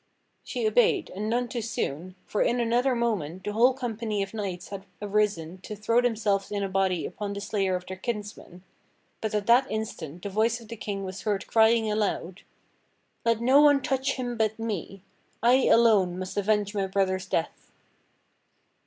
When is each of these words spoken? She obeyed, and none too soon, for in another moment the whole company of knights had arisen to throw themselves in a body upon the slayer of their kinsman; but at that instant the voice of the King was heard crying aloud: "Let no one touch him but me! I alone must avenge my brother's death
She 0.43 0.65
obeyed, 0.67 1.11
and 1.11 1.29
none 1.29 1.47
too 1.47 1.61
soon, 1.61 2.15
for 2.25 2.41
in 2.41 2.59
another 2.59 2.95
moment 2.95 3.43
the 3.43 3.53
whole 3.53 3.75
company 3.75 4.23
of 4.23 4.33
knights 4.33 4.69
had 4.69 4.87
arisen 4.99 5.59
to 5.59 5.75
throw 5.75 6.01
themselves 6.01 6.49
in 6.51 6.63
a 6.63 6.69
body 6.69 7.05
upon 7.05 7.33
the 7.33 7.39
slayer 7.39 7.75
of 7.75 7.85
their 7.85 7.97
kinsman; 7.97 8.63
but 9.21 9.35
at 9.35 9.45
that 9.45 9.69
instant 9.69 10.23
the 10.23 10.29
voice 10.31 10.59
of 10.59 10.69
the 10.69 10.75
King 10.75 11.03
was 11.03 11.21
heard 11.21 11.45
crying 11.45 11.91
aloud: 11.91 12.41
"Let 13.23 13.41
no 13.41 13.61
one 13.61 13.79
touch 13.79 14.13
him 14.13 14.37
but 14.37 14.57
me! 14.57 15.03
I 15.43 15.65
alone 15.67 16.17
must 16.17 16.35
avenge 16.35 16.73
my 16.73 16.87
brother's 16.87 17.27
death 17.27 17.71